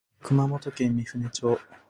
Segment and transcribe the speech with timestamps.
[0.23, 1.59] 熊本県御船町